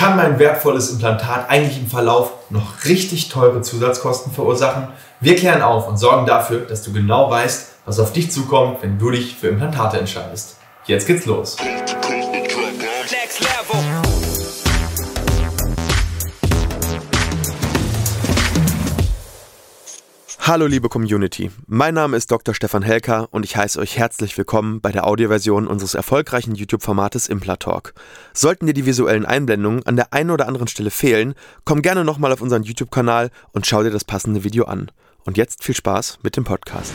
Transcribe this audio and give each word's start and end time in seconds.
Kann 0.00 0.16
mein 0.16 0.38
wertvolles 0.38 0.90
Implantat 0.92 1.50
eigentlich 1.50 1.78
im 1.78 1.86
Verlauf 1.86 2.32
noch 2.48 2.86
richtig 2.86 3.28
teure 3.28 3.60
Zusatzkosten 3.60 4.32
verursachen? 4.32 4.88
Wir 5.20 5.36
klären 5.36 5.60
auf 5.60 5.88
und 5.88 5.98
sorgen 5.98 6.24
dafür, 6.24 6.60
dass 6.60 6.82
du 6.82 6.94
genau 6.94 7.30
weißt, 7.30 7.68
was 7.84 8.00
auf 8.00 8.10
dich 8.10 8.32
zukommt, 8.32 8.78
wenn 8.80 8.98
du 8.98 9.10
dich 9.10 9.36
für 9.36 9.48
Implantate 9.48 9.98
entscheidest. 9.98 10.56
Jetzt 10.86 11.06
geht's 11.06 11.26
los. 11.26 11.58
Hallo 20.42 20.66
liebe 20.66 20.88
Community, 20.88 21.50
mein 21.66 21.92
Name 21.92 22.16
ist 22.16 22.30
Dr. 22.30 22.54
Stefan 22.54 22.82
Helker 22.82 23.28
und 23.30 23.44
ich 23.44 23.56
heiße 23.56 23.78
euch 23.78 23.98
herzlich 23.98 24.38
willkommen 24.38 24.80
bei 24.80 24.90
der 24.90 25.06
Audioversion 25.06 25.66
unseres 25.66 25.94
erfolgreichen 25.94 26.54
YouTube-Formates 26.54 27.28
Implatalk. 27.28 27.92
Sollten 28.32 28.66
dir 28.66 28.72
die 28.72 28.86
visuellen 28.86 29.26
Einblendungen 29.26 29.84
an 29.86 29.96
der 29.96 30.14
einen 30.14 30.30
oder 30.30 30.48
anderen 30.48 30.66
Stelle 30.66 30.90
fehlen, 30.90 31.34
komm 31.64 31.82
gerne 31.82 32.06
nochmal 32.06 32.32
auf 32.32 32.40
unseren 32.40 32.62
YouTube-Kanal 32.62 33.30
und 33.52 33.66
schau 33.66 33.82
dir 33.82 33.90
das 33.90 34.04
passende 34.04 34.42
Video 34.42 34.64
an. 34.64 34.90
Und 35.24 35.36
jetzt 35.36 35.62
viel 35.62 35.74
Spaß 35.74 36.20
mit 36.22 36.38
dem 36.38 36.44
Podcast. 36.44 36.94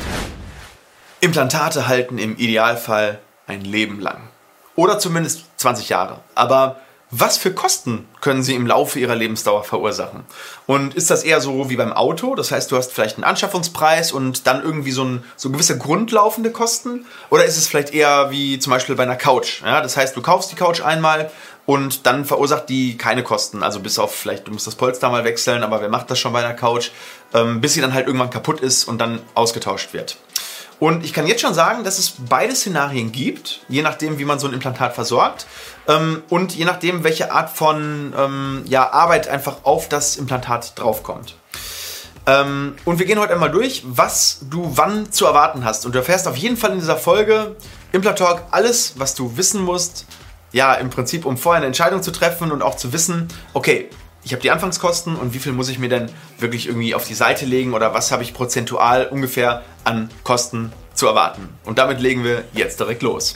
Implantate 1.21 1.87
halten 1.87 2.17
im 2.17 2.37
Idealfall 2.37 3.19
ein 3.45 3.61
Leben 3.61 3.99
lang. 3.99 4.27
Oder 4.75 4.97
zumindest 4.97 5.45
20 5.57 5.89
Jahre. 5.89 6.21
Aber 6.33 6.79
was 7.19 7.37
für 7.37 7.53
Kosten 7.53 8.05
können 8.19 8.43
sie 8.43 8.55
im 8.55 8.67
Laufe 8.67 8.99
ihrer 8.99 9.15
Lebensdauer 9.15 9.63
verursachen? 9.63 10.25
Und 10.65 10.95
ist 10.95 11.09
das 11.09 11.23
eher 11.23 11.39
so 11.39 11.69
wie 11.69 11.75
beim 11.75 11.93
Auto? 11.93 12.35
Das 12.35 12.51
heißt, 12.51 12.71
du 12.71 12.77
hast 12.77 12.91
vielleicht 12.91 13.15
einen 13.15 13.23
Anschaffungspreis 13.23 14.11
und 14.11 14.47
dann 14.47 14.63
irgendwie 14.63 14.91
so, 14.91 15.03
ein, 15.03 15.23
so 15.37 15.49
gewisse 15.49 15.77
grundlaufende 15.77 16.51
Kosten? 16.51 17.05
Oder 17.29 17.45
ist 17.45 17.57
es 17.57 17.67
vielleicht 17.67 17.93
eher 17.93 18.31
wie 18.31 18.59
zum 18.59 18.71
Beispiel 18.71 18.95
bei 18.95 19.03
einer 19.03 19.15
Couch? 19.15 19.61
Ja, 19.61 19.81
das 19.81 19.95
heißt, 19.95 20.15
du 20.15 20.21
kaufst 20.21 20.51
die 20.51 20.55
Couch 20.55 20.81
einmal 20.81 21.31
und 21.65 22.05
dann 22.05 22.25
verursacht 22.25 22.69
die 22.69 22.97
keine 22.97 23.23
Kosten. 23.23 23.63
Also 23.63 23.79
bis 23.79 23.97
auf 23.97 24.13
vielleicht, 24.13 24.47
du 24.47 24.51
musst 24.51 24.67
das 24.67 24.75
Polster 24.75 25.09
mal 25.09 25.23
wechseln, 25.23 25.63
aber 25.63 25.81
wer 25.81 25.89
macht 25.89 26.11
das 26.11 26.19
schon 26.19 26.33
bei 26.33 26.43
einer 26.43 26.53
Couch? 26.53 26.91
Ähm, 27.33 27.61
bis 27.61 27.73
sie 27.73 27.81
dann 27.81 27.93
halt 27.93 28.07
irgendwann 28.07 28.29
kaputt 28.29 28.59
ist 28.59 28.85
und 28.85 28.99
dann 28.99 29.19
ausgetauscht 29.35 29.93
wird. 29.93 30.17
Und 30.79 31.05
ich 31.05 31.13
kann 31.13 31.25
jetzt 31.25 31.41
schon 31.41 31.53
sagen, 31.53 31.83
dass 31.83 31.99
es 31.99 32.15
beide 32.29 32.55
Szenarien 32.55 33.11
gibt, 33.11 33.61
je 33.69 33.81
nachdem, 33.81 34.19
wie 34.19 34.25
man 34.25 34.39
so 34.39 34.47
ein 34.47 34.53
Implantat 34.53 34.93
versorgt 34.93 35.47
ähm, 35.87 36.21
und 36.29 36.53
je 36.53 36.65
nachdem, 36.65 37.03
welche 37.03 37.31
Art 37.31 37.49
von 37.49 38.13
ähm, 38.17 38.63
ja, 38.67 38.91
Arbeit 38.91 39.27
einfach 39.27 39.63
auf 39.63 39.87
das 39.87 40.17
Implantat 40.17 40.77
draufkommt. 40.77 41.35
Ähm, 42.27 42.75
und 42.85 42.99
wir 42.99 43.05
gehen 43.05 43.19
heute 43.19 43.33
einmal 43.33 43.51
durch, 43.51 43.83
was 43.85 44.39
du 44.49 44.71
wann 44.75 45.11
zu 45.11 45.25
erwarten 45.25 45.63
hast. 45.63 45.85
Und 45.85 45.93
du 45.93 45.99
erfährst 45.99 46.27
auf 46.27 46.35
jeden 46.35 46.57
Fall 46.57 46.71
in 46.71 46.79
dieser 46.79 46.97
Folge 46.97 47.55
Implantalk 47.91 48.43
alles, 48.51 48.93
was 48.97 49.15
du 49.15 49.37
wissen 49.37 49.61
musst, 49.61 50.05
ja, 50.51 50.73
im 50.73 50.89
Prinzip, 50.89 51.25
um 51.25 51.37
vorher 51.37 51.57
eine 51.57 51.67
Entscheidung 51.67 52.01
zu 52.01 52.11
treffen 52.11 52.51
und 52.51 52.61
auch 52.61 52.75
zu 52.75 52.93
wissen, 52.93 53.27
okay, 53.53 53.89
ich 54.25 54.33
habe 54.33 54.41
die 54.41 54.49
Anfangskosten 54.49 55.15
und 55.15 55.35
wie 55.35 55.39
viel 55.39 55.53
muss 55.53 55.69
ich 55.69 55.77
mir 55.77 55.87
denn 55.87 56.09
wirklich 56.39 56.67
irgendwie 56.67 56.95
auf 56.95 57.07
die 57.07 57.13
Seite 57.13 57.45
legen 57.45 57.73
oder 57.73 57.93
was 57.93 58.11
habe 58.11 58.23
ich 58.23 58.33
prozentual 58.33 59.05
ungefähr 59.05 59.61
an 59.83 60.09
Kosten 60.23 60.73
zu 60.95 61.05
erwarten. 61.05 61.49
Und 61.63 61.77
damit 61.77 62.01
legen 62.01 62.23
wir 62.23 62.43
jetzt 62.53 62.79
direkt 62.79 63.03
los. 63.03 63.35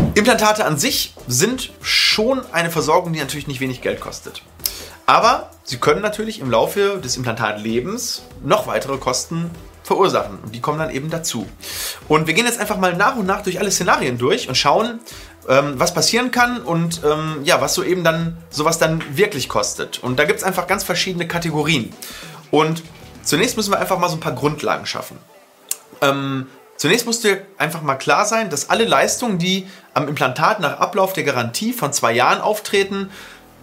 Implantate 0.13 0.65
an 0.65 0.77
sich 0.77 1.13
sind 1.27 1.71
schon 1.81 2.41
eine 2.51 2.69
Versorgung, 2.69 3.13
die 3.13 3.19
natürlich 3.19 3.47
nicht 3.47 3.61
wenig 3.61 3.81
Geld 3.81 4.01
kostet. 4.01 4.41
Aber 5.05 5.51
sie 5.63 5.77
können 5.77 6.01
natürlich 6.01 6.39
im 6.39 6.51
Laufe 6.51 6.99
des 6.99 7.15
Implantatlebens 7.15 8.23
noch 8.43 8.67
weitere 8.67 8.97
Kosten 8.97 9.49
verursachen. 9.83 10.39
Und 10.43 10.53
die 10.53 10.59
kommen 10.59 10.79
dann 10.79 10.89
eben 10.89 11.09
dazu. 11.09 11.47
Und 12.09 12.27
wir 12.27 12.33
gehen 12.33 12.45
jetzt 12.45 12.59
einfach 12.59 12.77
mal 12.77 12.93
nach 12.95 13.15
und 13.15 13.25
nach 13.25 13.41
durch 13.41 13.59
alle 13.59 13.71
Szenarien 13.71 14.17
durch 14.17 14.49
und 14.49 14.55
schauen, 14.55 14.99
ähm, 15.47 15.73
was 15.77 15.93
passieren 15.93 16.31
kann 16.31 16.61
und 16.61 17.01
ähm, 17.05 17.39
ja, 17.43 17.61
was 17.61 17.73
so 17.73 17.83
eben 17.83 18.03
dann 18.03 18.37
sowas 18.49 18.79
dann 18.79 19.01
wirklich 19.15 19.47
kostet. 19.47 19.99
Und 20.03 20.19
da 20.19 20.25
gibt 20.25 20.39
es 20.39 20.43
einfach 20.43 20.67
ganz 20.67 20.83
verschiedene 20.83 21.27
Kategorien. 21.27 21.93
Und 22.51 22.83
zunächst 23.23 23.55
müssen 23.55 23.71
wir 23.71 23.79
einfach 23.79 23.97
mal 23.97 24.09
so 24.09 24.17
ein 24.17 24.19
paar 24.19 24.35
Grundlagen 24.35 24.85
schaffen. 24.85 25.17
Ähm, 26.01 26.47
Zunächst 26.81 27.05
muss 27.05 27.19
dir 27.19 27.45
einfach 27.59 27.83
mal 27.83 27.93
klar 27.93 28.25
sein, 28.25 28.49
dass 28.49 28.71
alle 28.71 28.85
Leistungen, 28.85 29.37
die 29.37 29.67
am 29.93 30.07
Implantat 30.07 30.59
nach 30.59 30.79
Ablauf 30.79 31.13
der 31.13 31.23
Garantie 31.23 31.73
von 31.73 31.93
zwei 31.93 32.11
Jahren 32.11 32.41
auftreten, 32.41 33.11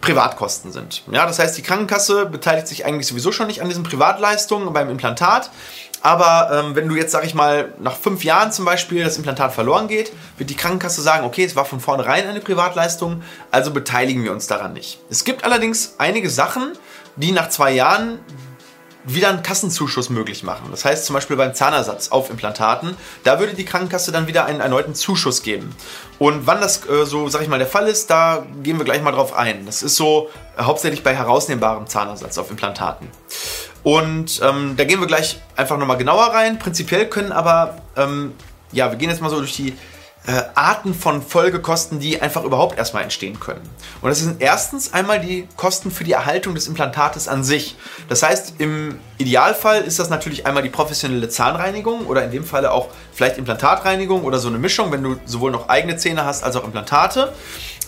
Privatkosten 0.01 0.71
sind. 0.71 1.03
Ja, 1.11 1.27
das 1.27 1.41
heißt, 1.41 1.59
die 1.59 1.63
Krankenkasse 1.63 2.27
beteiligt 2.27 2.69
sich 2.69 2.87
eigentlich 2.87 3.09
sowieso 3.09 3.33
schon 3.33 3.49
nicht 3.49 3.61
an 3.61 3.67
diesen 3.67 3.83
Privatleistungen 3.83 4.73
beim 4.73 4.89
Implantat. 4.89 5.51
Aber 6.01 6.49
ähm, 6.53 6.77
wenn 6.77 6.89
du 6.89 6.95
jetzt, 6.95 7.11
sag 7.11 7.25
ich 7.25 7.35
mal, 7.35 7.75
nach 7.81 7.97
fünf 7.97 8.23
Jahren 8.23 8.53
zum 8.53 8.65
Beispiel 8.65 9.03
das 9.03 9.17
Implantat 9.17 9.53
verloren 9.53 9.89
geht, 9.89 10.13
wird 10.37 10.49
die 10.49 10.55
Krankenkasse 10.55 11.03
sagen, 11.03 11.27
okay, 11.27 11.43
es 11.43 11.57
war 11.57 11.65
von 11.65 11.81
vornherein 11.81 12.29
eine 12.29 12.39
Privatleistung, 12.39 13.25
also 13.51 13.73
beteiligen 13.73 14.23
wir 14.23 14.31
uns 14.31 14.47
daran 14.47 14.75
nicht. 14.75 15.01
Es 15.11 15.25
gibt 15.25 15.43
allerdings 15.43 15.97
einige 15.99 16.31
Sachen, 16.31 16.75
die 17.17 17.33
nach 17.33 17.49
zwei 17.49 17.73
Jahren 17.73 18.21
wieder 19.05 19.29
einen 19.29 19.43
Kassenzuschuss 19.43 20.11
möglich 20.11 20.43
machen. 20.43 20.69
Das 20.71 20.85
heißt 20.85 21.07
zum 21.07 21.15
Beispiel 21.15 21.37
beim 21.37 21.55
Zahnersatz 21.55 22.09
auf 22.09 22.31
Implantaten, 22.31 22.97
da 23.25 23.39
würde 23.39 23.55
die 23.55 23.65
Krankenkasse 23.65 24.13
dann 24.13 24.27
wieder 24.27 24.45
einen 24.45 24.61
erneuten 24.61 24.95
Zuschuss 24.95 25.43
geben. 25.43 25.75
Und 26.19 26.47
wann 26.47 26.61
das 26.61 26.89
äh, 26.89 27.07
so, 27.07 27.29
sag 27.29 27.43
ich 27.43 27.49
mal, 27.49 27.59
der 27.59 27.69
Fall 27.69 27.87
ist, 27.87 28.11
da 28.11 28.45
gehen 28.63 28.79
wir 28.79 28.85
gleich 28.85 29.03
mal 29.03 29.13
drauf 29.13 29.35
ein. 29.35 29.67
Das 29.67 29.83
ist 29.83 29.97
so 29.97 30.31
äh, 30.57 30.63
hauptsächlich 30.63 31.03
bei 31.03 31.15
herausnehmbarem 31.15 31.87
Zahnersatz 31.87 32.39
auf 32.39 32.51
Implantaten. 32.51 33.09
Und 33.83 34.41
ähm, 34.43 34.75
da 34.77 34.85
gehen 34.85 35.01
wir 35.01 35.07
gleich 35.07 35.41
einfach 35.57 35.79
nochmal 35.79 35.97
genauer 35.97 36.27
rein. 36.27 36.59
Prinzipiell 36.59 37.07
können 37.07 37.33
aber, 37.33 37.79
ähm, 37.97 38.35
ja, 38.73 38.91
wir 38.91 38.99
gehen 38.99 39.11
jetzt 39.11 39.23
mal 39.23 39.31
so 39.31 39.39
durch 39.39 39.55
die 39.55 39.75
äh, 40.29 40.43
Arten 40.55 40.93
von 40.93 41.23
Folgekosten, 41.23 42.01
die 42.01 42.21
einfach 42.21 42.45
überhaupt 42.45 42.77
erstmal 42.77 43.03
entstehen 43.03 43.41
können. 43.41 43.63
Und 44.03 44.11
das 44.11 44.19
sind 44.19 44.43
erstens 44.43 44.93
einmal 44.93 45.21
die 45.21 45.49
Kosten 45.57 45.91
für 45.91 46.05
die 46.05 46.13
Erhaltung 46.13 46.55
des 46.55 46.69
Implantates 46.69 47.29
an 47.29 47.45
sich. 47.45 47.77
Das 48.11 48.23
heißt, 48.23 48.57
im 48.59 49.01
Idealfall 49.17 49.81
ist 49.81 49.99
das 49.99 50.11
natürlich 50.11 50.47
einmal 50.47 50.63
die 50.63 50.69
professionelle 50.69 51.31
Zahnreinigung 51.31 52.05
oder 52.07 52.23
in 52.25 52.31
dem 52.31 52.45
Falle 52.45 52.73
auch 52.73 52.89
vielleicht 53.15 53.39
Implantatreinigung 53.39 54.23
oder 54.25 54.39
so 54.39 54.49
eine 54.49 54.59
Mischung, 54.59 54.93
wenn 54.93 55.03
du 55.03 55.17
sowohl 55.25 55.51
noch 55.51 55.71
eigene 55.71 55.97
Zähne 55.97 56.27
hast 56.27 56.45
als 56.45 56.57
auch 56.57 56.65
Implantate. 56.65 57.33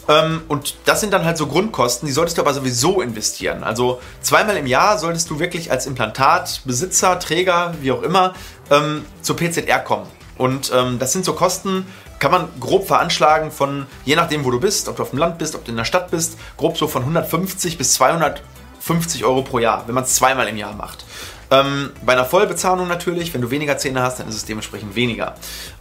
Ähm, 0.09 0.41
und 0.49 0.77
das 0.87 1.01
sind 1.01 1.13
dann 1.13 1.27
halt 1.27 1.37
so 1.37 1.47
Grundkosten, 1.47 2.07
die 2.07 2.13
solltest 2.13 2.39
du 2.39 2.43
aber 2.43 2.55
sowieso 2.55 3.03
investieren. 3.03 3.63
Also 3.63 4.01
zweimal 4.23 4.57
im 4.57 4.67
Jahr 4.67 4.99
solltest 4.99 5.29
du 5.29 5.41
wirklich 5.41 5.71
als 5.71 5.87
Implantatbesitzer, 5.87 7.19
Träger, 7.19 7.75
wie 7.83 7.93
auch 7.93 8.03
immer, 8.03 8.33
ähm, 8.71 9.05
zur 9.21 9.37
PZR 9.37 9.81
kommen. 9.81 10.07
Und 10.39 10.73
ähm, 10.75 10.99
das 10.99 11.13
sind 11.13 11.27
so 11.27 11.35
Kosten, 11.35 11.85
kann 12.21 12.31
man 12.31 12.49
grob 12.61 12.87
veranschlagen 12.87 13.51
von, 13.51 13.87
je 14.05 14.15
nachdem 14.15 14.45
wo 14.45 14.53
du 14.53 14.61
bist, 14.61 14.89
ob 14.89 14.97
du 14.97 15.03
auf 15.03 15.11
dem 15.11 15.19
Land 15.19 15.39
bist, 15.39 15.57
ob 15.57 15.65
du 15.65 15.73
in 15.73 15.77
der 15.77 15.85
Stadt 15.85 16.11
bist, 16.13 16.39
grob 16.57 16.77
so 16.79 16.87
von 16.87 17.03
150 17.03 17.77
bis 17.79 17.95
250 17.95 19.25
Euro 19.25 19.43
pro 19.43 19.59
Jahr, 19.59 19.85
wenn 19.87 19.95
man 19.95 20.05
es 20.05 20.15
zweimal 20.15 20.47
im 20.47 20.57
Jahr 20.57 20.75
macht. 20.75 21.05
Ähm, 21.51 21.91
bei 22.03 22.13
einer 22.13 22.27
Vollbezahlung 22.27 22.87
natürlich, 22.87 23.35
wenn 23.35 23.41
du 23.41 23.51
weniger 23.51 23.77
Zähne 23.79 24.03
hast, 24.03 24.21
dann 24.21 24.29
ist 24.29 24.37
es 24.37 24.45
dementsprechend 24.45 24.95
weniger. 24.95 25.35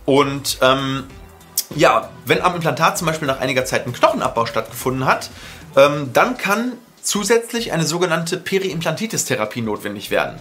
Und 0.05 0.57
ähm, 0.61 1.03
ja, 1.75 2.09
wenn 2.25 2.41
am 2.41 2.55
Implantat 2.55 2.97
zum 2.97 3.05
Beispiel 3.05 3.27
nach 3.27 3.39
einiger 3.39 3.65
Zeit 3.65 3.85
ein 3.85 3.93
Knochenabbau 3.93 4.45
stattgefunden 4.45 5.05
hat, 5.05 5.29
ähm, 5.75 6.11
dann 6.13 6.37
kann 6.37 6.73
zusätzlich 7.01 7.71
eine 7.71 7.83
sogenannte 7.83 8.37
Periimplantitis-Therapie 8.37 9.61
notwendig 9.61 10.09
werden. 10.09 10.39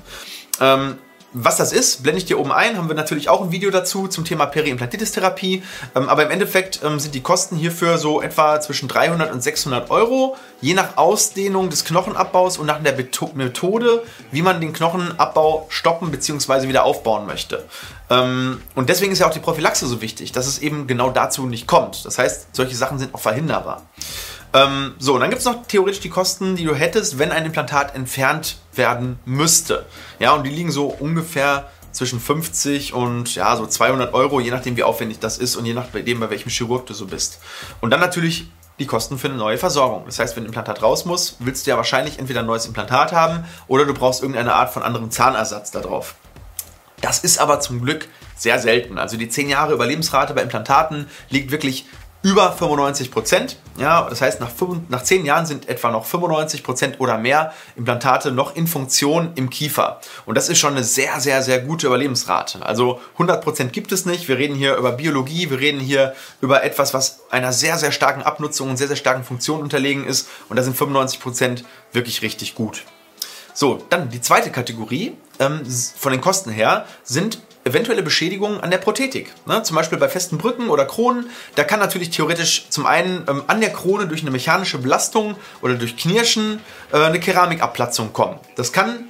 Ähm, 0.61 0.99
was 1.33 1.57
das 1.57 1.73
ist, 1.73 2.03
blende 2.03 2.19
ich 2.19 2.25
dir 2.25 2.39
oben 2.39 2.53
ein. 2.53 2.77
Haben 2.77 2.89
wir 2.89 2.95
natürlich 2.95 3.29
auch 3.29 3.43
ein 3.43 3.51
Video 3.51 3.71
dazu 3.71 4.09
zum 4.09 4.25
Thema 4.25 4.47
Periimplantitis-Therapie. 4.47 5.63
Ähm, 5.95 6.09
aber 6.09 6.25
im 6.25 6.31
Endeffekt 6.31 6.81
ähm, 6.83 6.99
sind 6.99 7.15
die 7.15 7.21
Kosten 7.21 7.57
hierfür 7.57 7.99
so 7.99 8.23
etwa 8.23 8.61
zwischen 8.61 8.89
300 8.89 9.33
und 9.33 9.43
600 9.43 9.91
Euro, 9.91 10.37
je 10.61 10.75
nach 10.75 10.97
Ausdehnung 10.97 11.69
des 11.71 11.85
Knochenabbaus 11.85 12.59
und 12.59 12.67
nach 12.67 12.83
der 12.83 12.97
Methode, 13.35 14.03
wie 14.31 14.43
man 14.43 14.61
den 14.61 14.73
Knochenabbau 14.73 15.67
stoppen 15.69 16.11
bzw. 16.11 16.69
wieder 16.69 16.85
aufbauen 16.85 17.27
möchte. 17.27 17.65
Ähm, 18.11 18.63
und 18.75 18.89
deswegen 18.89 19.13
ist 19.13 19.19
ja 19.19 19.27
auch 19.27 19.33
die 19.33 19.41
Prophylaxe 19.41 19.87
so 19.87 20.01
wichtig, 20.01 20.33
dass 20.33 20.47
es 20.47 20.61
eben 20.61 20.87
genau 20.87 21.11
dazu 21.11 21.47
nicht 21.47 21.67
kommt. 21.67 22.07
Das 22.07 22.19
heißt, 22.19 22.57
solche 22.57 22.75
Sachen 22.75 22.99
sind 22.99 23.15
auch 23.15 23.21
verhinderbar. 23.21 23.83
Ähm, 24.55 24.95
so, 24.99 25.15
und 25.15 25.21
dann 25.21 25.31
gibt 25.31 25.41
es 25.41 25.47
noch 25.47 25.67
theoretisch 25.67 26.01
die 26.01 26.09
Kosten, 26.09 26.57
die 26.57 26.65
du 26.65 26.75
hättest, 26.75 27.19
wenn 27.19 27.33
ein 27.33 27.45
Implantat 27.45 27.95
entfernt 27.95 28.59
werden 28.75 29.19
müsste. 29.25 29.87
Ja, 30.19 30.33
und 30.33 30.45
die 30.45 30.51
liegen 30.51 30.71
so 30.71 30.87
ungefähr 30.87 31.71
zwischen 31.93 32.21
50 32.21 32.95
und 32.95 33.35
ja, 33.35 33.57
so 33.57 33.67
200 33.67 34.15
Euro, 34.15 34.41
je 34.41 34.51
nachdem 34.51 34.77
wie 34.77 34.85
aufwendig 34.85 35.19
das 35.19 35.39
ist 35.39 35.57
und 35.57 35.67
je 35.67 35.75
nachdem, 35.75 36.21
bei 36.21 36.31
welchem 36.31 36.49
Chirurg 36.51 36.87
du 36.87 36.95
so 36.95 37.07
bist. 37.07 37.41
Und 37.81 37.91
dann 37.91 38.01
natürlich 38.01 38.51
die 38.79 38.87
Kosten 38.87 39.19
für 39.19 39.29
eine 39.29 39.37
neue 39.37 39.59
Versorgung. 39.59 40.05
Das 40.07 40.19
heißt, 40.19 40.37
wenn 40.37 40.45
ein 40.45 40.47
Implantat 40.47 40.83
raus 40.83 41.05
muss, 41.05 41.37
willst 41.41 41.67
du 41.67 41.71
ja 41.71 41.77
wahrscheinlich 41.77 42.19
entweder 42.19 42.41
ein 42.41 42.47
neues 42.47 42.67
Implantat 42.67 43.13
haben 43.13 43.45
oder 43.67 43.85
du 43.85 43.95
brauchst 43.95 44.23
irgendeine 44.23 44.55
Art 44.55 44.73
von 44.73 44.83
anderem 44.83 45.11
Zahnersatz 45.11 45.71
darauf. 45.71 46.15
Das 47.01 47.21
ist 47.21 47.39
aber 47.39 47.61
zum 47.61 47.83
Glück 47.83 48.09
sehr 48.37 48.59
selten. 48.59 48.99
Also 48.99 49.17
die 49.17 49.29
10 49.29 49.49
Jahre 49.49 49.75
Überlebensrate 49.75 50.35
bei 50.35 50.43
Implantaten 50.43 51.09
liegt 51.29 51.51
wirklich 51.51 51.87
über 52.23 52.53
95 52.53 53.11
Prozent. 53.11 53.57
Ja, 53.79 54.09
das 54.09 54.21
heißt, 54.21 54.41
nach, 54.41 54.51
5, 54.51 54.89
nach 54.89 55.05
10 55.05 55.25
Jahren 55.25 55.47
sind 55.47 55.69
etwa 55.69 55.91
noch 55.91 56.05
95 56.05 56.65
Prozent 56.65 57.01
oder 57.01 57.17
mehr 57.17 57.53
Implantate 57.77 58.33
noch 58.33 58.57
in 58.57 58.67
Funktion 58.67 59.33
im 59.37 59.51
Kiefer. 59.51 60.01
Und 60.27 60.35
das 60.35 60.49
ist 60.49 60.59
schon 60.59 60.73
eine 60.73 60.83
sehr, 60.83 61.21
sehr, 61.21 61.43
sehr 61.43 61.61
gute 61.61 61.87
Überlebensrate. 61.87 62.67
Also 62.67 63.01
100 63.15 63.43
Prozent 63.43 63.73
gibt 63.73 63.93
es 63.93 64.05
nicht. 64.05 64.27
Wir 64.27 64.37
reden 64.37 64.57
hier 64.57 64.77
über 64.77 64.93
Biologie, 64.93 65.49
wir 65.51 65.61
reden 65.61 65.79
hier 65.79 66.15
über 66.41 66.65
etwas, 66.65 66.93
was 66.93 67.21
einer 67.31 67.53
sehr, 67.53 67.79
sehr 67.79 67.93
starken 67.93 68.23
Abnutzung 68.23 68.71
und 68.71 68.77
sehr, 68.77 68.89
sehr 68.89 68.97
starken 68.97 69.23
Funktion 69.23 69.61
unterlegen 69.61 70.05
ist. 70.05 70.29
Und 70.49 70.57
da 70.57 70.65
sind 70.65 70.77
95 70.77 71.21
Prozent 71.21 71.65
wirklich 71.93 72.23
richtig 72.23 72.57
gut. 72.57 72.83
So, 73.55 73.85
dann 73.91 74.11
die 74.11 74.21
zweite 74.21 74.51
Kategorie 74.51 75.17
ähm, 75.39 75.63
von 75.97 76.13
den 76.13 76.21
Kosten 76.21 76.51
her 76.51 76.85
sind 77.05 77.41
eventuelle 77.65 78.03
Beschädigungen 78.03 78.61
an 78.61 78.71
der 78.71 78.79
Prothetik. 78.79 79.33
Ne? 79.47 79.63
Zum 79.63 79.77
Beispiel 79.77 79.99
bei 79.99 80.09
festen 80.09 80.39
Brücken 80.39 80.69
oder 80.69 80.85
Kronen. 80.85 81.31
Da 81.55 81.65
kann 81.65 81.81
natürlich 81.81 82.11
theoretisch 82.11 82.67
zum 82.71 82.87
einen 82.87 83.25
ähm, 83.29 83.43
an 83.47 83.61
der 83.61 83.73
Krone 83.73 84.07
durch 84.07 84.23
eine 84.23 84.31
mechanische 84.31 84.79
Belastung 84.79 85.37
oder 85.63 85.75
durch 85.75 85.97
Knirschen 85.97 86.61
äh, 86.93 86.99
eine 86.99 87.21
Keramikabplatzung 87.21 88.13
kommen. 88.13 88.39
Das 88.57 88.73
kann 88.73 89.09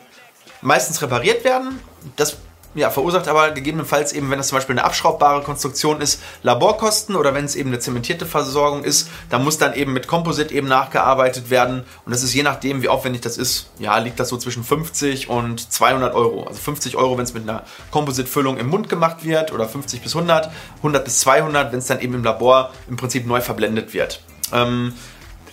meistens 0.61 1.03
repariert 1.03 1.45
werden. 1.45 1.81
Das 2.17 2.39
ja, 2.78 2.90
verursacht 2.90 3.28
aber 3.28 3.50
gegebenenfalls 3.50 4.12
eben, 4.12 4.30
wenn 4.30 4.38
es 4.38 4.48
zum 4.48 4.56
Beispiel 4.56 4.75
eine 4.75 4.84
abschraubbare 4.84 5.42
Konstruktion 5.42 6.00
ist, 6.00 6.22
Laborkosten 6.42 7.16
oder 7.16 7.34
wenn 7.34 7.44
es 7.44 7.56
eben 7.56 7.70
eine 7.70 7.78
zementierte 7.78 8.26
Versorgung 8.26 8.84
ist, 8.84 9.10
dann 9.30 9.44
muss 9.44 9.58
dann 9.58 9.75
eben 9.75 9.92
mit 9.92 10.06
Komposit 10.06 10.52
eben 10.52 10.69
nachgearbeitet 10.69 11.50
werden 11.50 11.84
und 12.04 12.12
das 12.12 12.22
ist 12.22 12.34
je 12.34 12.42
nachdem, 12.42 12.82
wie 12.82 12.88
aufwendig 12.88 13.22
das 13.22 13.38
ist, 13.38 13.70
ja, 13.78 13.98
liegt 13.98 14.20
das 14.20 14.28
so 14.28 14.36
zwischen 14.36 14.64
50 14.64 15.28
und 15.28 15.72
200 15.72 16.14
Euro. 16.14 16.44
Also 16.44 16.60
50 16.60 16.96
Euro, 16.96 17.16
wenn 17.16 17.25
es 17.25 17.34
mit 17.34 17.48
einer 17.48 17.62
Kompositfüllung 17.90 18.58
im 18.58 18.69
Mund 18.69 18.88
gemacht 18.88 19.25
wird 19.25 19.52
oder 19.52 19.69
50 19.69 20.02
bis 20.02 20.14
100, 20.14 20.50
100 20.78 21.04
bis 21.04 21.20
200, 21.20 21.72
wenn 21.72 21.78
es 21.78 21.86
dann 21.86 22.00
eben 22.00 22.14
im 22.14 22.25
Labor 22.25 22.70
im 22.88 22.96
Prinzip 22.96 23.26
neu 23.26 23.40
verblendet 23.40 23.94
wird. 23.94 24.22
Ähm, 24.52 24.94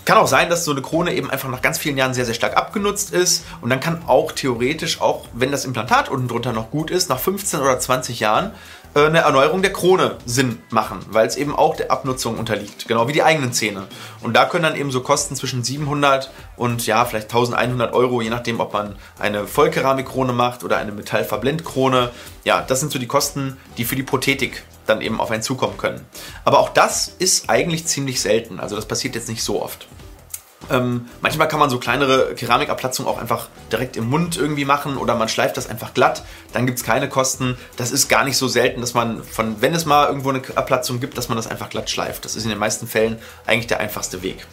kann 0.05 0.17
auch 0.17 0.27
sein, 0.27 0.49
dass 0.49 0.63
so 0.63 0.71
eine 0.71 0.81
Krone 0.81 1.13
eben 1.13 1.29
einfach 1.29 1.49
nach 1.49 1.61
ganz 1.61 1.77
vielen 1.77 1.97
Jahren 1.97 2.13
sehr, 2.13 2.25
sehr 2.25 2.35
stark 2.35 2.55
abgenutzt 2.55 3.11
ist. 3.11 3.43
Und 3.61 3.71
dann 3.71 3.79
kann 3.79 4.03
auch 4.07 4.31
theoretisch, 4.31 5.01
auch 5.01 5.25
wenn 5.33 5.51
das 5.51 5.65
Implantat 5.65 6.09
unten 6.09 6.27
drunter 6.27 6.53
noch 6.53 6.69
gut 6.71 6.91
ist, 6.91 7.09
nach 7.09 7.19
15 7.19 7.59
oder 7.59 7.79
20 7.79 8.19
Jahren 8.19 8.51
eine 9.03 9.19
Erneuerung 9.19 9.61
der 9.61 9.73
Krone 9.73 10.17
Sinn 10.25 10.59
machen, 10.69 10.99
weil 11.09 11.27
es 11.27 11.35
eben 11.35 11.53
auch 11.53 11.75
der 11.75 11.91
Abnutzung 11.91 12.37
unterliegt, 12.39 12.87
genau 12.87 13.09
wie 13.09 13.13
die 13.13 13.23
eigenen 13.23 13.51
Zähne. 13.51 13.87
Und 14.21 14.35
da 14.35 14.45
können 14.45 14.63
dann 14.63 14.77
eben 14.77 14.89
so 14.89 15.01
Kosten 15.01 15.35
zwischen 15.35 15.65
700 15.65 16.31
und 16.55 16.87
ja, 16.87 17.03
vielleicht 17.03 17.25
1100 17.25 17.93
Euro, 17.93 18.21
je 18.21 18.29
nachdem, 18.29 18.61
ob 18.61 18.71
man 18.71 18.95
eine 19.19 19.47
Vollkeramikkrone 19.47 20.31
macht 20.31 20.63
oder 20.63 20.77
eine 20.77 20.93
Metallverblendkrone. 20.93 22.11
Ja, 22.45 22.61
das 22.61 22.79
sind 22.79 22.91
so 22.91 22.97
die 22.97 23.07
Kosten, 23.07 23.57
die 23.77 23.83
für 23.83 23.97
die 23.97 24.03
Prothetik 24.03 24.63
dann 24.85 25.01
eben 25.01 25.19
auf 25.19 25.29
einen 25.29 25.43
zukommen 25.43 25.77
können. 25.77 26.05
Aber 26.45 26.59
auch 26.59 26.69
das 26.69 27.09
ist 27.19 27.49
eigentlich 27.49 27.87
ziemlich 27.87 28.21
selten, 28.21 28.61
also 28.61 28.77
das 28.77 28.85
passiert 28.85 29.15
jetzt 29.15 29.27
nicht 29.27 29.43
so 29.43 29.61
oft. 29.61 29.87
Ähm, 30.69 31.07
manchmal 31.21 31.47
kann 31.47 31.59
man 31.59 31.69
so 31.69 31.79
kleinere 31.79 32.35
Keramikabplatzungen 32.35 33.11
auch 33.11 33.19
einfach 33.19 33.47
direkt 33.71 33.97
im 33.97 34.09
Mund 34.09 34.37
irgendwie 34.37 34.65
machen 34.65 34.97
oder 34.97 35.15
man 35.15 35.29
schleift 35.29 35.57
das 35.57 35.69
einfach 35.69 35.93
glatt. 35.93 36.23
Dann 36.53 36.65
gibt 36.65 36.79
es 36.79 36.83
keine 36.83 37.09
Kosten. 37.09 37.57
Das 37.77 37.91
ist 37.91 38.07
gar 38.07 38.23
nicht 38.23 38.37
so 38.37 38.47
selten, 38.47 38.81
dass 38.81 38.93
man 38.93 39.23
von, 39.23 39.61
wenn 39.61 39.73
es 39.73 39.85
mal 39.85 40.07
irgendwo 40.07 40.29
eine 40.29 40.41
Abplatzung 40.55 40.99
gibt, 40.99 41.17
dass 41.17 41.29
man 41.29 41.35
das 41.35 41.47
einfach 41.47 41.69
glatt 41.69 41.89
schleift. 41.89 42.25
Das 42.25 42.35
ist 42.35 42.43
in 42.43 42.49
den 42.49 42.59
meisten 42.59 42.87
Fällen 42.87 43.17
eigentlich 43.45 43.67
der 43.67 43.79
einfachste 43.79 44.23
Weg. 44.23 44.45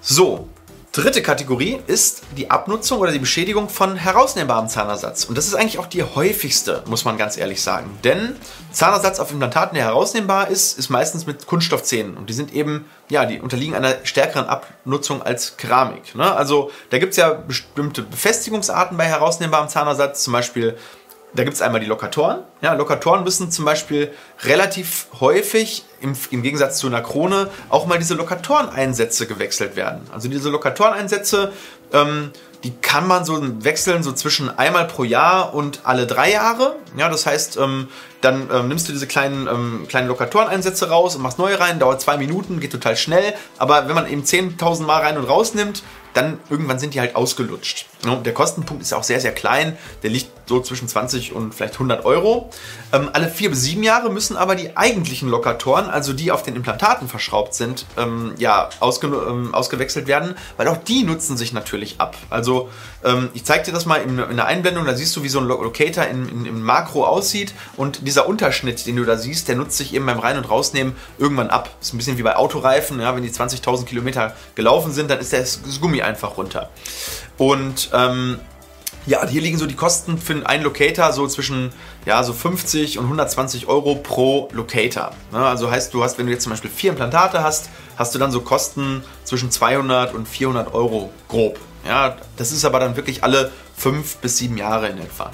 So, 0.00 0.48
Dritte 0.94 1.22
Kategorie 1.22 1.80
ist 1.88 2.22
die 2.36 2.52
Abnutzung 2.52 3.00
oder 3.00 3.10
die 3.10 3.18
Beschädigung 3.18 3.68
von 3.68 3.96
herausnehmbarem 3.96 4.68
Zahnersatz. 4.68 5.24
Und 5.24 5.36
das 5.36 5.48
ist 5.48 5.56
eigentlich 5.56 5.80
auch 5.80 5.88
die 5.88 6.04
häufigste, 6.04 6.84
muss 6.86 7.04
man 7.04 7.18
ganz 7.18 7.36
ehrlich 7.36 7.62
sagen. 7.62 7.98
Denn 8.04 8.36
Zahnersatz 8.70 9.18
auf 9.18 9.32
Implantaten, 9.32 9.74
der 9.74 9.86
herausnehmbar 9.86 10.50
ist, 10.50 10.78
ist 10.78 10.90
meistens 10.90 11.26
mit 11.26 11.46
Kunststoffzähnen. 11.46 12.16
Und 12.16 12.30
die 12.30 12.32
sind 12.32 12.54
eben, 12.54 12.84
ja, 13.10 13.26
die 13.26 13.40
unterliegen 13.40 13.74
einer 13.74 13.96
stärkeren 14.04 14.46
Abnutzung 14.46 15.20
als 15.20 15.56
Keramik. 15.56 16.14
Ne? 16.14 16.32
Also 16.32 16.70
da 16.90 16.98
gibt 16.98 17.10
es 17.10 17.16
ja 17.16 17.30
bestimmte 17.32 18.02
Befestigungsarten 18.02 18.96
bei 18.96 19.06
herausnehmbarem 19.06 19.68
Zahnersatz, 19.68 20.22
zum 20.22 20.32
Beispiel 20.32 20.78
da 21.34 21.42
gibt 21.44 21.54
es 21.54 21.62
einmal 21.62 21.80
die 21.80 21.86
Lokatoren. 21.86 22.40
Ja, 22.60 22.74
Lokatoren 22.74 23.24
müssen 23.24 23.50
zum 23.50 23.64
Beispiel 23.64 24.12
relativ 24.42 25.08
häufig 25.20 25.84
im, 26.00 26.14
im 26.30 26.42
Gegensatz 26.42 26.78
zu 26.78 26.86
einer 26.86 27.02
Krone 27.02 27.50
auch 27.70 27.86
mal 27.86 27.98
diese 27.98 28.14
Lokatoreneinsätze 28.14 29.26
gewechselt 29.26 29.74
werden. 29.76 30.02
Also 30.12 30.28
diese 30.28 30.50
Lokatoreneinsätze, 30.50 31.52
ähm, 31.92 32.30
die 32.62 32.72
kann 32.76 33.06
man 33.06 33.24
so 33.24 33.64
wechseln 33.64 34.02
so 34.02 34.12
zwischen 34.12 34.48
einmal 34.48 34.86
pro 34.86 35.04
Jahr 35.04 35.54
und 35.54 35.80
alle 35.84 36.06
drei 36.06 36.30
Jahre. 36.30 36.76
Ja, 36.96 37.08
das 37.08 37.26
heißt, 37.26 37.56
ähm, 37.56 37.88
dann 38.24 38.48
ähm, 38.52 38.68
nimmst 38.68 38.88
du 38.88 38.92
diese 38.92 39.06
kleinen, 39.06 39.46
ähm, 39.46 39.86
kleinen 39.88 40.08
Lokatoreneinsätze 40.08 40.88
raus 40.88 41.14
und 41.16 41.22
machst 41.22 41.38
neue 41.38 41.58
rein, 41.60 41.78
dauert 41.78 42.00
zwei 42.00 42.16
Minuten, 42.16 42.60
geht 42.60 42.72
total 42.72 42.96
schnell. 42.96 43.34
Aber 43.58 43.88
wenn 43.88 43.94
man 43.94 44.10
eben 44.10 44.22
10.000 44.22 44.82
Mal 44.84 45.02
rein 45.02 45.18
und 45.18 45.24
raus 45.24 45.54
nimmt, 45.54 45.82
dann 46.14 46.38
irgendwann 46.48 46.78
sind 46.78 46.94
die 46.94 47.00
halt 47.00 47.16
ausgelutscht. 47.16 47.86
Der 48.24 48.32
Kostenpunkt 48.32 48.82
ist 48.82 48.92
auch 48.94 49.02
sehr, 49.02 49.20
sehr 49.20 49.32
klein. 49.32 49.76
Der 50.02 50.10
liegt 50.10 50.30
so 50.48 50.60
zwischen 50.60 50.86
20 50.86 51.32
und 51.32 51.54
vielleicht 51.54 51.74
100 51.74 52.04
Euro. 52.04 52.50
Ähm, 52.92 53.10
alle 53.12 53.28
vier 53.28 53.50
bis 53.50 53.62
sieben 53.62 53.82
Jahre 53.82 54.10
müssen 54.10 54.36
aber 54.36 54.54
die 54.54 54.76
eigentlichen 54.76 55.28
Lokatoren, 55.28 55.88
also 55.88 56.12
die 56.12 56.30
auf 56.30 56.42
den 56.42 56.54
Implantaten 56.54 57.08
verschraubt 57.08 57.54
sind, 57.54 57.86
ähm, 57.96 58.34
ja, 58.38 58.68
ausge 58.80 59.06
ähm, 59.06 59.54
ausgewechselt 59.54 60.06
werden, 60.06 60.34
weil 60.56 60.68
auch 60.68 60.76
die 60.76 61.02
nutzen 61.02 61.36
sich 61.36 61.52
natürlich 61.52 62.00
ab. 62.00 62.16
Also 62.30 62.68
ähm, 63.04 63.30
ich 63.34 63.44
zeige 63.44 63.64
dir 63.64 63.72
das 63.72 63.86
mal 63.86 63.96
in, 63.96 64.18
in, 64.18 64.36
der 64.36 64.46
Einblendung, 64.46 64.84
da 64.84 64.94
siehst 64.94 65.16
du, 65.16 65.22
wie 65.22 65.28
so 65.28 65.40
ein 65.40 65.46
Locator 65.46 66.04
in, 66.04 66.28
in, 66.28 66.46
im 66.46 66.62
Makro 66.62 67.04
aussieht 67.06 67.54
und 67.76 68.04
dieser 68.14 68.28
Unterschnitt, 68.28 68.86
den 68.86 68.94
du 68.94 69.04
da 69.04 69.16
siehst, 69.16 69.48
der 69.48 69.56
nutzt 69.56 69.76
sich 69.76 69.92
eben 69.92 70.06
beim 70.06 70.20
Rein- 70.20 70.36
und 70.36 70.48
Rausnehmen 70.48 70.94
irgendwann 71.18 71.50
ab. 71.50 71.68
Das 71.80 71.88
ist 71.88 71.94
ein 71.94 71.98
bisschen 71.98 72.16
wie 72.16 72.22
bei 72.22 72.36
Autoreifen, 72.36 73.00
ja, 73.00 73.14
wenn 73.16 73.24
die 73.24 73.30
20.000 73.30 73.86
Kilometer 73.86 74.36
gelaufen 74.54 74.92
sind, 74.92 75.10
dann 75.10 75.18
ist 75.18 75.32
das 75.32 75.58
Gummi 75.80 76.00
einfach 76.00 76.36
runter. 76.36 76.70
Und 77.38 77.90
ähm, 77.92 78.38
ja, 79.04 79.26
hier 79.26 79.42
liegen 79.42 79.58
so 79.58 79.66
die 79.66 79.74
Kosten 79.74 80.16
für 80.16 80.46
einen 80.46 80.62
Locator 80.62 81.12
so 81.12 81.26
zwischen 81.26 81.72
ja, 82.06 82.22
so 82.22 82.32
50 82.32 82.98
und 82.98 83.04
120 83.06 83.66
Euro 83.66 83.96
pro 83.96 84.48
Locator. 84.52 85.10
Ne? 85.32 85.38
Also 85.38 85.70
heißt, 85.70 85.92
du 85.92 86.04
hast, 86.04 86.16
wenn 86.16 86.26
du 86.26 86.32
jetzt 86.32 86.44
zum 86.44 86.50
Beispiel 86.50 86.70
vier 86.70 86.90
Implantate 86.90 87.42
hast, 87.42 87.68
hast 87.96 88.14
du 88.14 88.20
dann 88.20 88.30
so 88.30 88.42
Kosten 88.42 89.02
zwischen 89.24 89.50
200 89.50 90.14
und 90.14 90.28
400 90.28 90.72
Euro 90.72 91.10
grob. 91.28 91.58
Ja, 91.84 92.16
das 92.36 92.52
ist 92.52 92.64
aber 92.64 92.78
dann 92.78 92.94
wirklich 92.94 93.24
alle 93.24 93.50
fünf 93.76 94.16
bis 94.18 94.38
sieben 94.38 94.56
Jahre 94.56 94.88
in 94.88 94.98
etwa. 94.98 95.32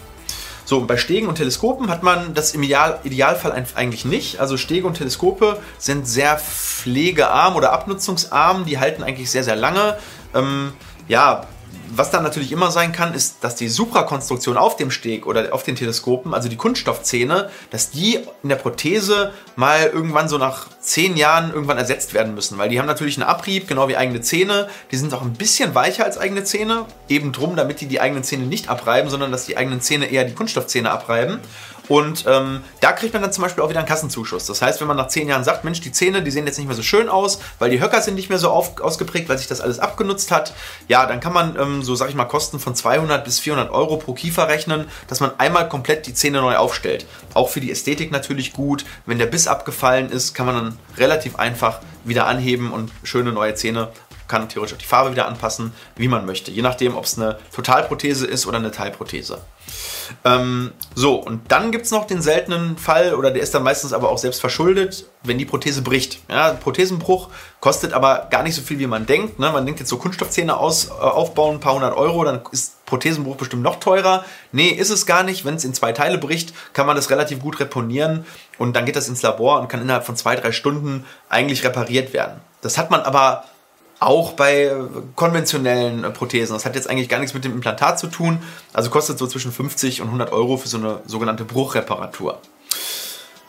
So, 0.71 0.83
bei 0.83 0.97
Stegen 0.97 1.27
und 1.27 1.35
Teleskopen 1.35 1.91
hat 1.91 2.05
man 2.05 2.33
das 2.33 2.55
im 2.55 2.63
Ideal, 2.63 3.01
Idealfall 3.03 3.67
eigentlich 3.75 4.05
nicht. 4.05 4.39
Also 4.39 4.57
Stege 4.57 4.87
und 4.87 4.95
Teleskope 4.95 5.59
sind 5.79 6.07
sehr 6.07 6.39
pflegearm 6.39 7.57
oder 7.57 7.73
abnutzungsarm, 7.73 8.67
die 8.67 8.79
halten 8.79 9.03
eigentlich 9.03 9.33
sehr, 9.33 9.43
sehr 9.43 9.57
lange. 9.57 9.99
Ähm, 10.33 10.73
ja, 11.09 11.49
was 11.95 12.11
dann 12.11 12.23
natürlich 12.23 12.53
immer 12.53 12.71
sein 12.71 12.93
kann, 12.93 13.15
ist, 13.15 13.37
dass 13.43 13.57
die 13.57 13.69
Suprakonstruktion 13.69 14.57
auf 14.57 14.77
dem 14.77 14.91
Steg 14.91 15.27
oder 15.27 15.53
auf 15.53 15.63
den 15.63 15.77
Teleskopen, 15.77 16.35
also 16.35 16.49
die 16.49 16.57
Kunststoffzähne, 16.57 17.51
dass 17.71 17.91
die 17.91 18.19
in 18.43 18.49
der 18.49 18.57
Prothese 18.57 19.33
mal 19.57 19.91
irgendwann 19.93 20.29
so 20.29 20.39
nach 20.39 20.69
zehn 20.81 21.17
Jahren 21.17 21.53
irgendwann 21.53 21.79
ersetzt 21.79 22.15
werden 22.15 22.35
müssen, 22.35 22.59
weil 22.59 22.69
die 22.69 22.79
haben 22.79 22.87
natürlich 22.87 23.17
einen 23.17 23.29
Abrieb, 23.29 23.69
genau 23.69 23.89
wie 23.89 23.97
eigene 23.97 24.21
Zähne. 24.21 24.69
Die 24.91 24.97
sind 24.97 25.13
auch 25.15 25.23
ein 25.23 25.35
bisschen 25.35 25.75
weicher 25.75 26.05
als 26.05 26.19
eigene 26.19 26.45
Zähne, 26.45 26.87
eben 27.09 27.33
drum, 27.33 27.57
damit 27.57 27.81
die 27.81 27.87
die 27.87 28.01
eigenen 28.01 28.25
Zähne 28.25 28.45
nicht 28.45 28.69
abreiben, 28.69 29.11
sondern 29.11 29.33
dass 29.33 29.47
die 29.47 29.57
eigenen 29.57 29.81
Zähne 29.81 30.07
eher 30.07 30.25
die 30.25 30.35
Kunststoffzähne 30.35 30.91
abreiben. 30.91 31.41
Und 31.91 32.25
ähm, 32.29 32.63
da 32.81 32.93
kriegt 32.93 33.15
man 33.15 33.21
dann 33.21 33.33
zum 33.33 33.43
Beispiel 33.43 33.65
auch 33.65 33.69
wieder 33.69 33.81
einen 33.81 33.89
Kassenzuschuss. 33.89 34.47
Das 34.47 34.63
heißt, 34.63 34.81
wenn 34.81 34.87
man 34.87 34.97
nach 34.97 35.09
zehn 35.09 35.27
Jahren 35.27 35.43
sagt, 35.43 35.65
Mensch, 35.65 35.81
die 35.81 35.91
Zähne, 35.91 36.23
die 36.23 36.31
sehen 36.31 36.47
jetzt 36.47 36.57
nicht 36.57 36.69
mehr 36.69 36.77
so 36.77 36.85
schön 36.85 37.09
aus, 37.09 37.41
weil 37.59 37.69
die 37.69 37.81
Höcker 37.83 38.01
sind 38.01 38.15
nicht 38.15 38.29
mehr 38.29 38.39
so 38.39 38.51
auf, 38.51 38.81
ausgeprägt, 38.81 39.29
weil 39.29 39.39
sich 39.39 39.49
das 39.49 39.61
alles 39.61 39.81
abgenutzt 39.81 40.31
hat, 40.31 40.55
ja, 40.87 41.05
dann 41.05 41.19
kann 41.19 41.33
man 41.33 41.59
ähm, 41.59 41.83
so, 41.83 41.97
sag 41.97 42.09
ich 42.09 42.15
mal, 42.15 42.27
Kosten 42.27 42.61
von 42.61 42.77
200 42.77 43.25
bis 43.25 43.41
400 43.41 43.73
Euro 43.73 43.97
pro 43.97 44.13
Kiefer 44.13 44.47
rechnen, 44.47 44.87
dass 45.09 45.19
man 45.19 45.33
einmal 45.39 45.69
komplett 45.69 46.07
die 46.07 46.15
Zähne 46.15 46.41
neu 46.41 46.55
aufstellt. 46.55 47.07
Auch 47.35 47.49
für 47.49 47.61
die 47.61 47.73
Ästhetik 47.73 48.13
natürlich 48.13 48.53
gut. 48.53 48.85
Wenn 49.05 49.19
der 49.19 49.27
Biss 49.27 49.49
abgefallen 49.49 50.11
ist, 50.11 50.33
kann 50.33 50.47
man 50.47 50.55
dann 50.55 50.79
relativ 50.97 51.41
einfach 51.41 51.81
wieder 52.05 52.29
anheben 52.29 52.71
und 52.71 52.93
schöne 53.03 53.33
neue 53.33 53.57
Zähne 53.57 53.89
kann 54.31 54.49
theoretisch 54.49 54.75
auch 54.75 54.81
die 54.81 54.87
Farbe 54.87 55.11
wieder 55.11 55.27
anpassen, 55.27 55.73
wie 55.97 56.09
man 56.09 56.25
möchte. 56.25 56.51
Je 56.51 56.63
nachdem, 56.63 56.97
ob 56.97 57.05
es 57.05 57.19
eine 57.19 57.39
Totalprothese 57.55 58.27
ist 58.27 58.47
oder 58.47 58.59
eine 58.59 58.71
Teilprothese. 58.71 59.41
Ähm, 60.25 60.73
so, 60.95 61.17
und 61.17 61.51
dann 61.53 61.73
gibt 61.73 61.85
es 61.85 61.91
noch 61.91 62.07
den 62.07 62.23
seltenen 62.23 62.79
Fall, 62.79 63.15
oder 63.15 63.31
der 63.31 63.43
ist 63.43 63.55
dann 63.55 63.63
meistens 63.63 63.93
aber 63.93 64.09
auch 64.09 64.19
selbst 64.19 64.41
verschuldet, 64.41 65.07
wenn 65.23 65.39
die 65.39 65.45
Prothese 65.45 65.83
bricht. 65.83 66.21
Ja, 66.29 66.53
Prothesenbruch 66.53 67.29
kostet 67.61 67.93
aber 67.93 68.29
gar 68.31 68.43
nicht 68.43 68.55
so 68.55 68.63
viel, 68.63 68.79
wie 68.79 68.87
man 68.87 69.07
denkt. 69.07 69.39
Ne? 69.39 69.51
Man 69.51 69.67
denkt 69.67 69.81
jetzt 69.81 69.89
so 69.89 69.99
Kunststoffzähne 69.99 70.57
aus, 70.57 70.89
äh, 70.89 70.93
aufbauen, 70.93 71.57
ein 71.57 71.61
paar 71.61 71.75
hundert 71.75 71.97
Euro, 71.97 72.25
dann 72.25 72.41
ist 72.53 72.85
Prothesenbruch 72.87 73.37
bestimmt 73.37 73.63
noch 73.63 73.81
teurer. 73.81 74.25
Nee, 74.53 74.69
ist 74.69 74.91
es 74.91 75.07
gar 75.07 75.23
nicht. 75.23 75.45
Wenn 75.45 75.57
es 75.57 75.65
in 75.65 75.75
zwei 75.75 75.93
Teile 75.93 76.19
bricht, 76.19 76.55
kann 76.73 76.87
man 76.87 76.97
das 76.97 77.11
relativ 77.11 77.41
gut 77.41 77.61
reponieren 77.61 78.25
und 78.59 78.75
dann 78.75 78.87
geht 78.87 78.97
das 78.97 79.09
ins 79.09 79.23
Labor 79.23 79.61
und 79.61 79.69
kann 79.69 79.83
innerhalb 79.83 80.05
von 80.05 80.17
zwei, 80.17 80.37
drei 80.37 80.53
Stunden 80.53 81.05
eigentlich 81.29 81.65
repariert 81.65 82.13
werden. 82.13 82.41
Das 82.63 82.79
hat 82.79 82.91
man 82.91 83.01
aber 83.01 83.45
auch 84.01 84.33
bei 84.33 84.73
konventionellen 85.15 86.05
äh, 86.05 86.11
Prothesen. 86.11 86.55
Das 86.55 86.65
hat 86.65 86.75
jetzt 86.75 86.89
eigentlich 86.89 87.09
gar 87.09 87.19
nichts 87.19 87.35
mit 87.35 87.45
dem 87.45 87.53
Implantat 87.53 87.99
zu 87.99 88.09
tun. 88.09 88.43
Also 88.73 88.91
kostet 88.91 89.19
so 89.19 89.27
zwischen 89.27 89.53
50 89.53 90.01
und 90.01 90.09
100 90.09 90.33
Euro 90.33 90.57
für 90.57 90.69
so 90.69 90.79
eine 90.79 91.01
sogenannte 91.07 91.45
Bruchreparatur. 91.45 92.41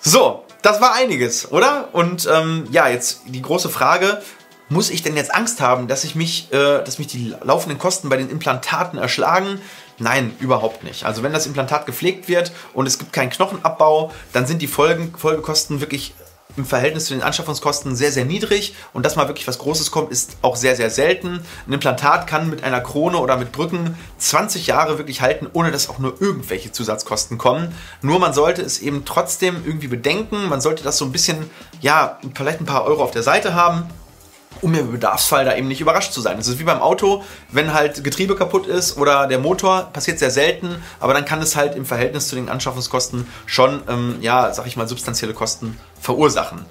So, 0.02 0.44
das 0.62 0.82
war 0.82 0.94
einiges, 0.94 1.52
oder? 1.52 1.90
Und 1.94 2.28
ähm, 2.32 2.68
ja, 2.72 2.88
jetzt 2.88 3.22
die 3.28 3.42
große 3.42 3.70
Frage, 3.70 4.22
muss 4.68 4.90
ich 4.90 5.04
denn 5.04 5.16
jetzt 5.16 5.34
Angst 5.34 5.62
haben, 5.62 5.88
dass 5.88 6.04
ich 6.04 6.16
mich, 6.16 6.52
äh, 6.52 6.84
dass 6.84 6.98
mich 6.98 7.08
die 7.08 7.34
laufenden 7.44 7.80
Kosten 7.80 8.10
bei 8.10 8.18
den 8.18 8.30
Implantaten 8.30 9.00
erschlagen? 9.00 9.62
Nein, 10.00 10.36
überhaupt 10.40 10.84
nicht. 10.84 11.06
Also 11.06 11.24
wenn 11.24 11.34
das 11.34 11.46
Implantat 11.46 11.86
gepflegt 11.86 12.28
wird 12.28 12.52
und 12.74 12.88
es 12.88 12.98
gibt 12.98 13.14
keinen 13.14 13.30
Knochenabbau, 13.30 14.12
dann 14.34 14.48
sind 14.48 14.62
die 14.62 14.68
Folgen, 14.68 15.14
Folgekosten 15.16 15.80
wirklich 15.80 16.14
im 16.58 16.66
Verhältnis 16.66 17.06
zu 17.06 17.14
den 17.14 17.24
Anschaffungskosten 17.24 17.96
sehr, 17.96 18.12
sehr 18.12 18.26
niedrig 18.26 18.76
und 18.94 19.06
dass 19.06 19.16
mal 19.16 19.28
wirklich 19.28 19.48
was 19.48 19.60
Großes 19.60 19.92
kommt, 19.92 20.12
ist 20.12 20.38
auch 20.42 20.56
sehr, 20.56 20.76
sehr 20.76 20.90
selten. 20.90 21.42
Ein 21.68 21.74
Implantat 21.74 22.28
kann 22.28 22.50
mit 22.50 22.64
einer 22.64 22.82
Krone 22.82 23.18
oder 23.18 23.38
mit 23.38 23.52
Brücken 23.52 23.96
20 24.18 24.68
Jahre 24.68 24.98
wirklich 24.98 25.22
halten, 25.22 25.48
ohne 25.54 25.72
dass 25.72 25.90
auch 25.90 26.00
nur 26.00 26.22
irgendwelche 26.22 26.72
Zusatzkosten 26.72 27.38
kommen. 27.38 27.74
Nur 28.02 28.20
man 28.20 28.34
sollte 28.34 28.62
es 28.62 28.80
eben 28.80 29.06
trotzdem 29.06 29.64
irgendwie 29.66 29.88
bedenken. 29.88 30.50
Man 30.50 30.62
sollte 30.62 30.84
das 30.84 30.98
so 30.98 31.06
ein 31.06 31.12
bisschen, 31.12 31.50
ja, 31.82 32.20
vielleicht 32.36 32.62
ein 32.62 32.66
paar 32.66 32.86
Euro 32.86 33.04
auf 33.04 33.12
der 33.12 33.24
Seite 33.24 33.54
haben 33.54 33.90
um 34.62 34.74
im 34.76 34.92
Bedarfsfall 34.92 35.46
da 35.46 35.56
eben 35.56 35.68
nicht 35.68 35.82
überrascht 35.82 36.14
zu 36.14 36.22
sein. 36.22 36.38
Das 36.38 36.48
ist 36.48 36.60
wie 36.60 36.64
beim 36.64 36.80
Auto, 36.80 37.24
wenn 37.50 37.74
halt 37.74 38.04
Getriebe 38.04 38.36
kaputt 38.36 38.68
ist 38.68 38.98
oder 38.98 39.28
der 39.28 39.40
Motor, 39.40 39.90
passiert 39.94 40.20
sehr 40.20 40.32
selten, 40.32 40.76
aber 41.00 41.14
dann 41.14 41.26
kann 41.26 41.42
es 41.42 41.56
halt 41.56 41.76
im 41.76 41.86
Verhältnis 41.86 42.28
zu 42.28 42.36
den 42.36 42.50
Anschaffungskosten 42.50 43.28
schon, 43.46 43.82
ähm, 43.88 44.18
ja, 44.22 44.54
sag 44.54 44.68
ich 44.68 44.78
mal, 44.78 44.88
substanzielle 44.88 45.34
Kosten 45.34 45.78
verursachen. 46.00 46.66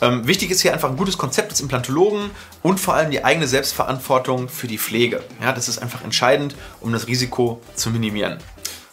Ähm, 0.00 0.26
wichtig 0.26 0.50
ist 0.50 0.62
hier 0.62 0.72
einfach 0.72 0.90
ein 0.90 0.96
gutes 0.96 1.18
Konzept 1.18 1.52
des 1.52 1.60
Implantologen 1.60 2.30
und 2.62 2.78
vor 2.80 2.94
allem 2.94 3.10
die 3.10 3.24
eigene 3.24 3.46
Selbstverantwortung 3.46 4.48
für 4.48 4.68
die 4.68 4.78
Pflege. 4.78 5.22
Ja, 5.42 5.52
das 5.52 5.68
ist 5.68 5.78
einfach 5.78 6.04
entscheidend, 6.04 6.54
um 6.80 6.92
das 6.92 7.06
Risiko 7.06 7.60
zu 7.74 7.90
minimieren. 7.90 8.38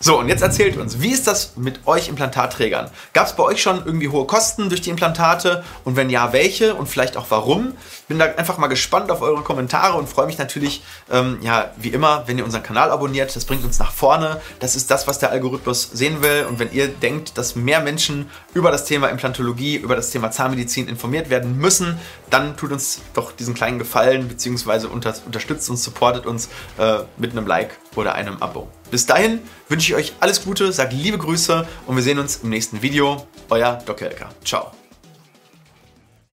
So, 0.06 0.20
und 0.20 0.28
jetzt 0.28 0.42
erzählt 0.42 0.76
uns, 0.76 1.00
wie 1.00 1.14
ist 1.14 1.28
das 1.28 1.56
mit 1.56 1.88
euch 1.88 2.10
Implantatträgern? 2.10 2.92
Gab 3.14 3.26
es 3.26 3.38
bei 3.38 3.44
euch 3.44 3.62
schon 3.62 3.86
irgendwie 3.86 4.10
hohe 4.10 4.28
Kosten 4.28 4.68
durch 4.68 4.82
die 4.82 4.90
Implantate? 4.90 5.64
Und 5.86 5.96
wenn 5.96 6.10
ja, 6.10 6.34
welche? 6.34 6.76
Und 6.76 6.88
vielleicht 6.88 7.16
auch 7.16 7.28
warum? 7.30 7.72
Bin 8.10 8.20
da 8.20 8.26
einfach 8.26 8.58
mal 8.58 8.68
gespannt 8.68 9.12
auf 9.12 9.22
eure 9.22 9.44
Kommentare 9.44 9.98
und 9.98 10.10
freue 10.10 10.26
mich 10.26 10.38
natürlich, 10.38 10.84
ähm, 11.10 11.38
ja, 11.42 11.72
wie 11.78 11.88
immer, 11.88 12.24
wenn 12.28 12.38
ihr 12.38 12.44
unseren 12.44 12.64
Kanal 12.64 12.92
abonniert. 12.92 13.34
Das 13.34 13.46
bringt 13.46 13.64
uns 13.64 13.80
nach 13.80 13.94
vorne. 13.94 14.42
Das 14.60 14.76
ist 14.76 14.92
das, 14.92 15.08
was 15.08 15.20
der 15.20 15.32
Algorithmus 15.32 15.90
sehen 15.94 16.22
will. 16.22 16.48
Und 16.50 16.60
wenn 16.60 16.74
ihr 16.74 16.90
denkt, 16.90 17.38
dass 17.38 17.56
mehr 17.56 17.80
Menschen 17.80 18.30
über 18.54 18.72
das 18.72 18.84
Thema 18.84 19.08
Implantologie, 19.08 19.78
über 19.78 19.96
das 19.96 20.10
Thema 20.10 20.32
Zahnmedizin 20.32 20.90
informiert 20.90 21.30
werden 21.30 21.58
müssen, 21.58 21.98
dann 22.30 22.58
tut 22.58 22.74
uns 22.74 23.00
doch 23.14 23.32
diesen 23.32 23.54
kleinen 23.54 23.80
Gefallen, 23.80 24.28
beziehungsweise 24.28 24.90
unter, 24.90 25.14
unterstützt 25.26 25.70
uns, 25.70 25.82
supportet 25.82 26.26
uns 26.26 26.50
äh, 26.78 26.98
mit 27.18 27.32
einem 27.32 27.48
Like 27.48 27.78
oder 27.96 28.16
einem 28.16 28.42
Abo. 28.42 28.68
Bis 28.92 29.06
dahin 29.06 29.42
wünsche 29.70 29.92
ich 29.92 29.96
euch 29.96 30.14
alles 30.20 30.44
Gute, 30.44 30.72
sage 30.72 30.96
liebe 30.96 31.18
Grüße 31.18 31.68
und 31.88 31.96
wir 31.96 32.04
sehen 32.04 32.20
uns 32.20 32.38
im 32.38 32.50
nächsten 32.50 32.82
Video. 32.82 33.28
Euer 33.50 33.82
Dr. 33.86 34.08
Elker. 34.08 34.30
Ciao. 34.44 34.72